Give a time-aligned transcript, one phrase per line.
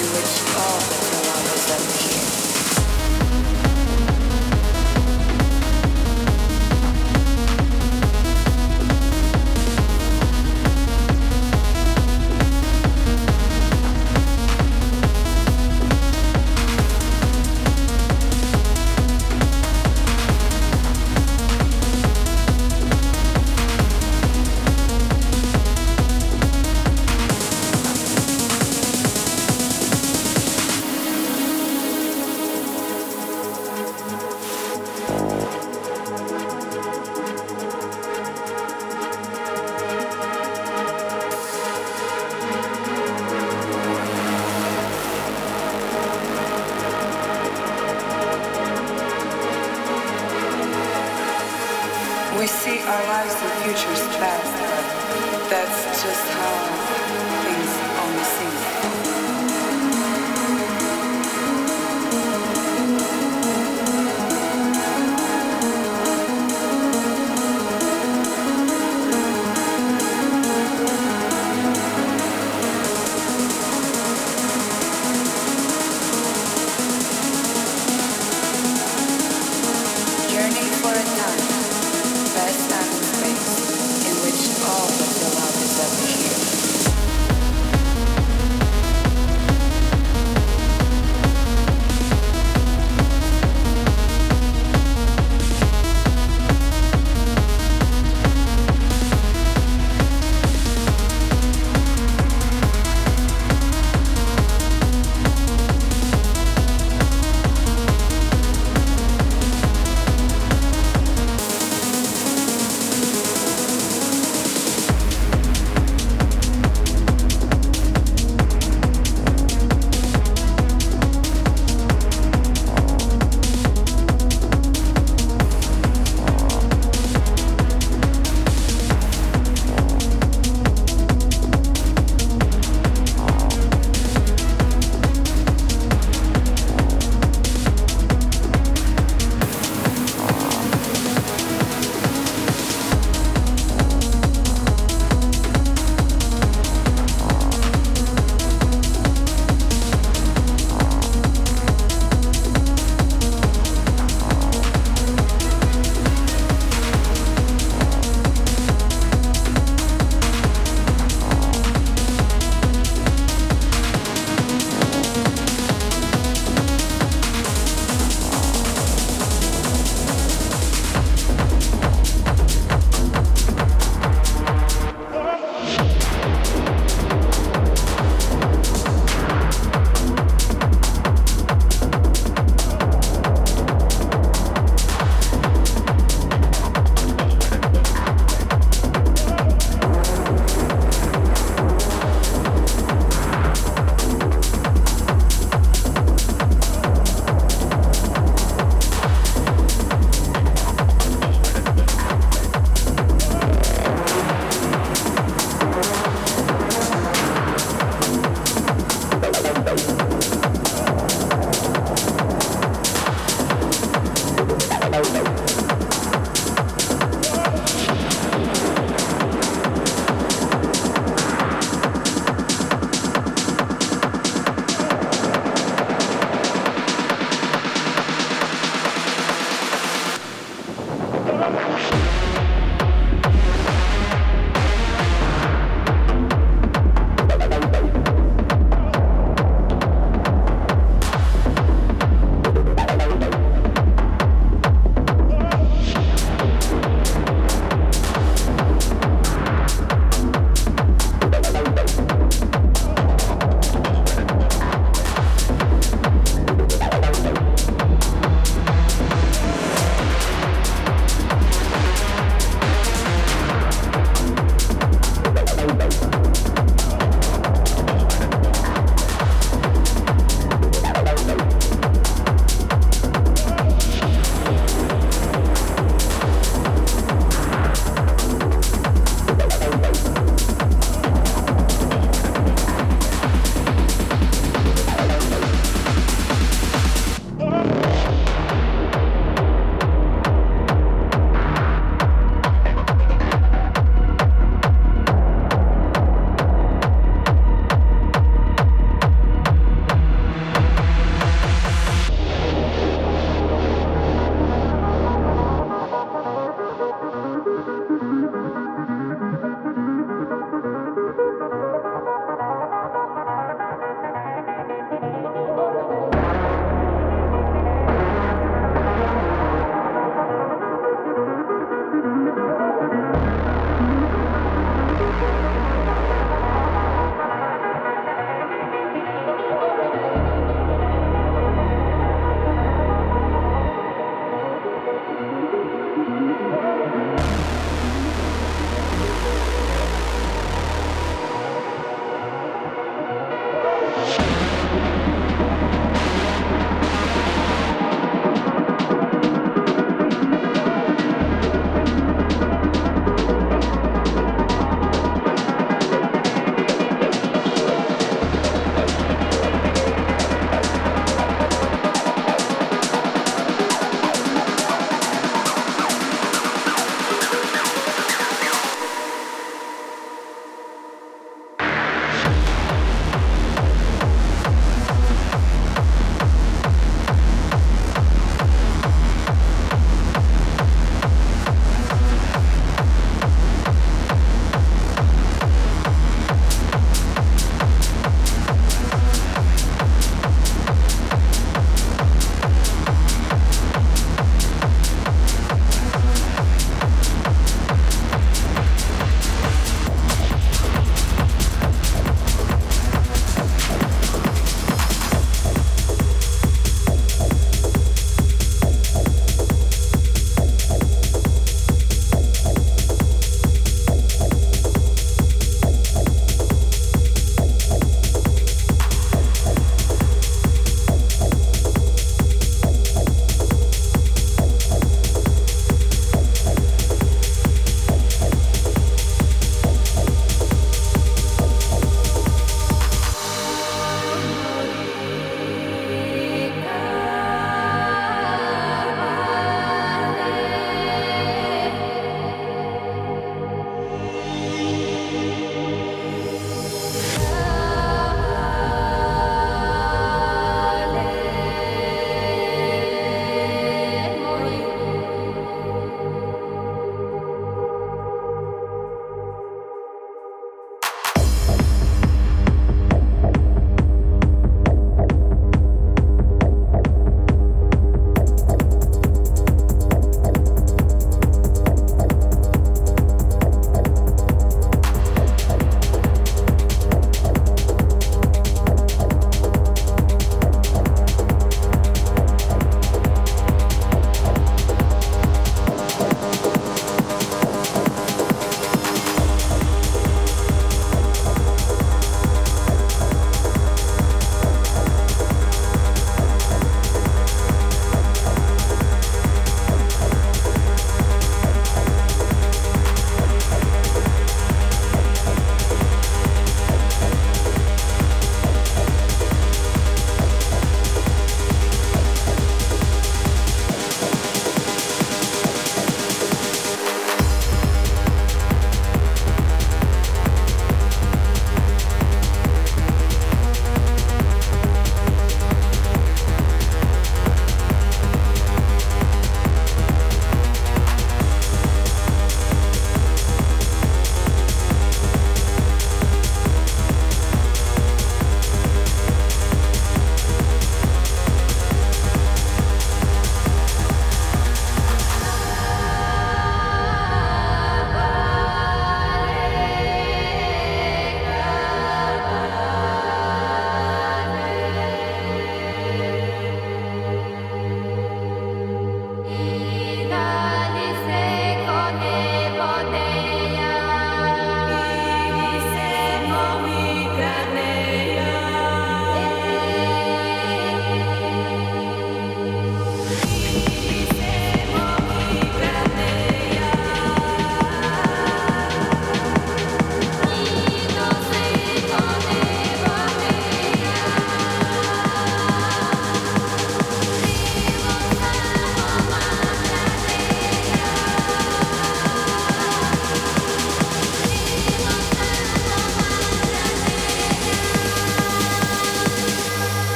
[0.00, 2.37] in which all the dilemmas appear.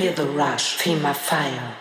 [0.00, 1.79] Feel the rush, feel my fire.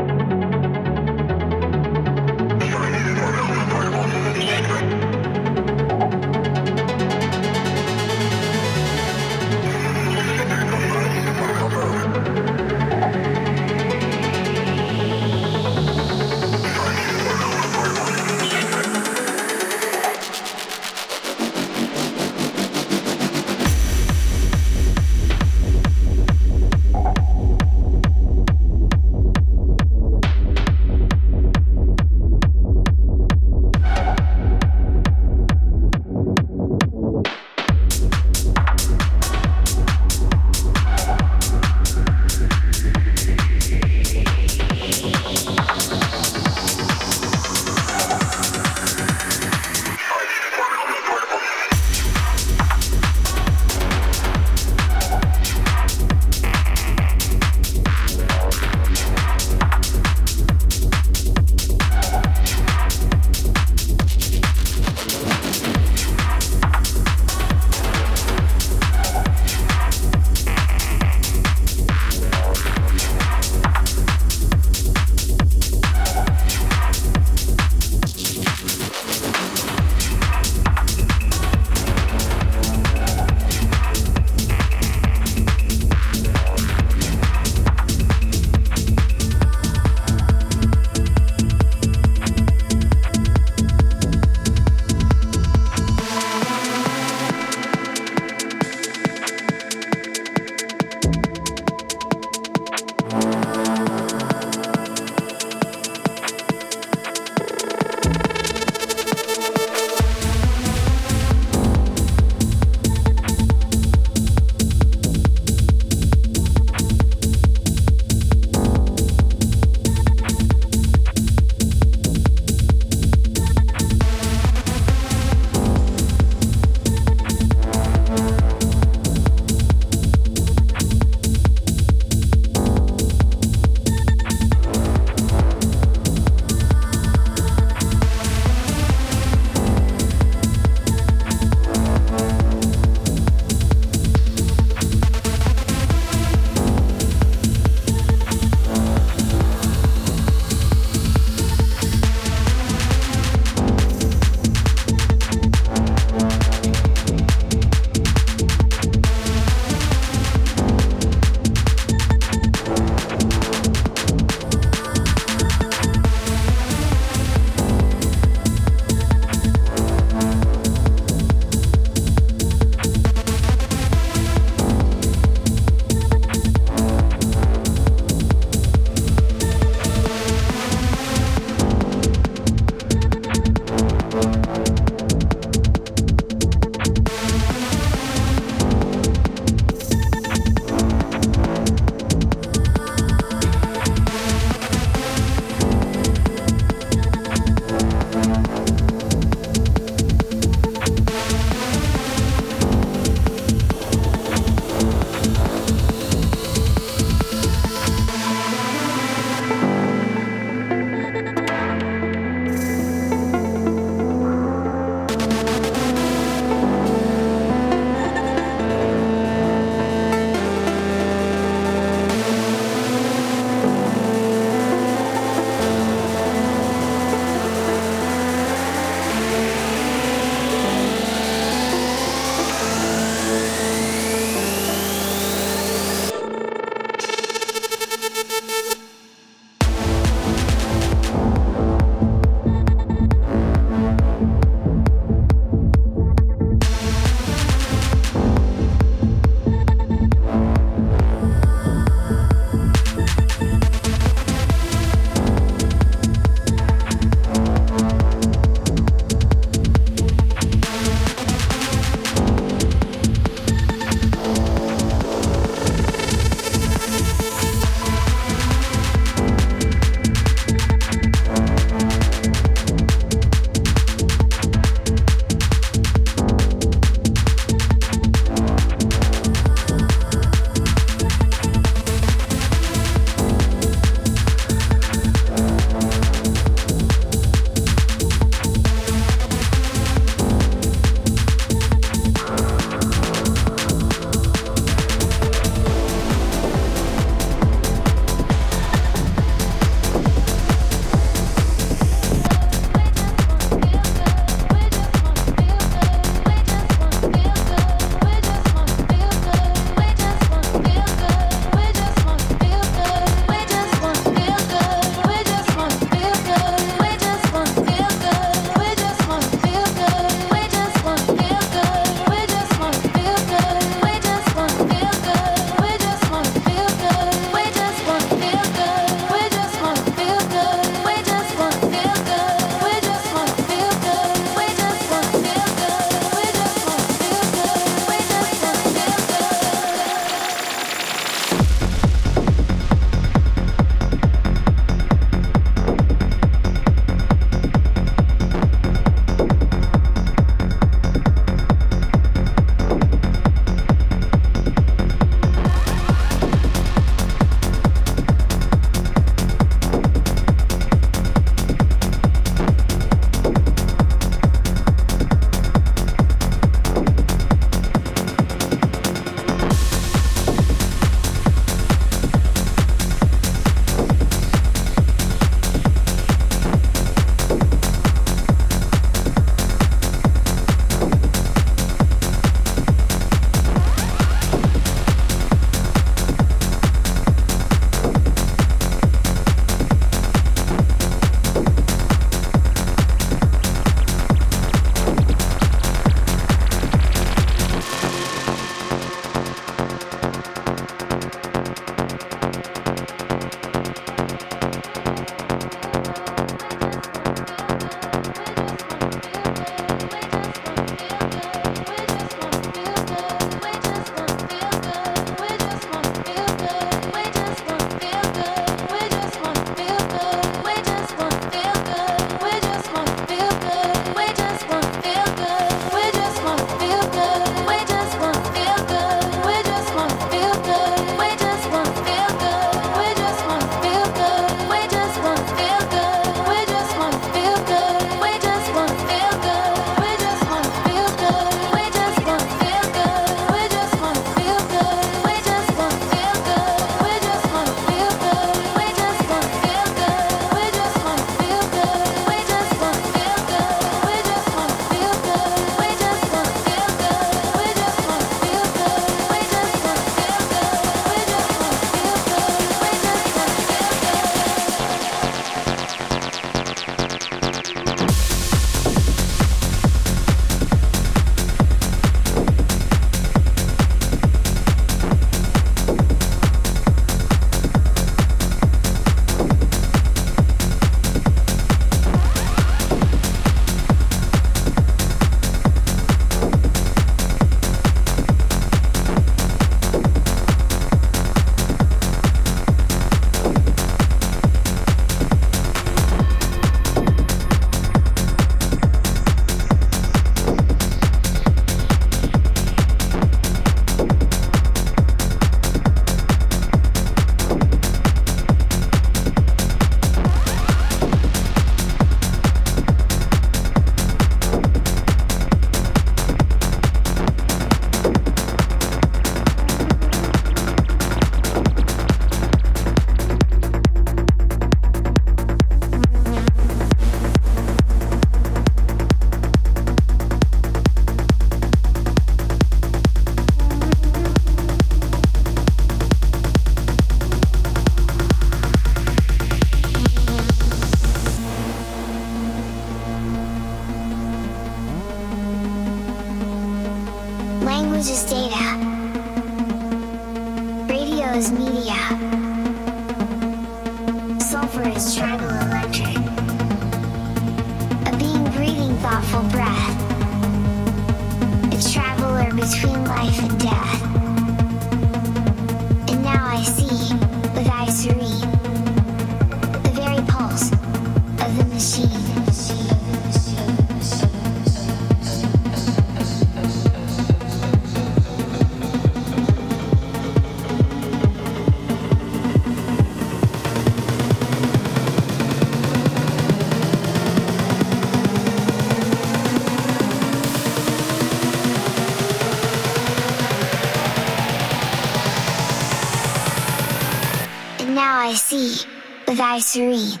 [599.39, 600.00] Serene.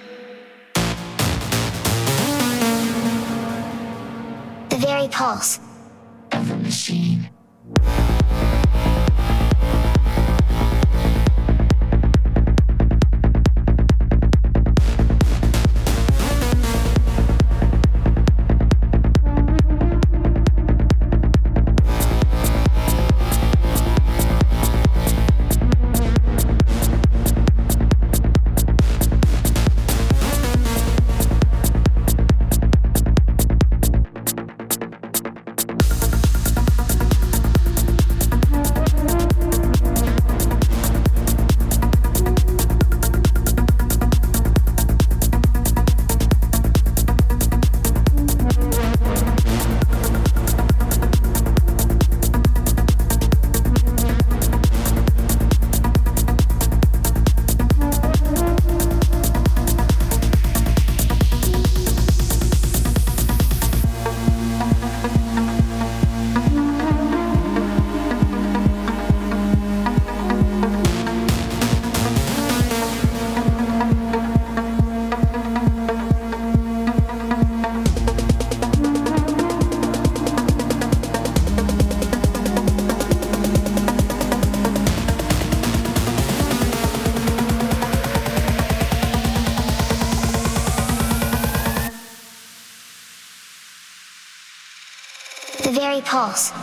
[96.21, 96.60] house.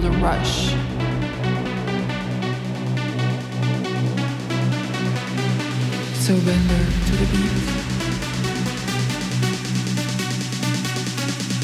[0.00, 0.74] feel the rush.
[6.14, 7.56] Surrender to the beat.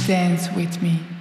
[0.06, 1.11] Dance with me.